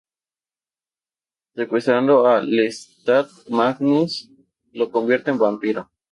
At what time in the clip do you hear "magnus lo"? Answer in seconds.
3.49-4.89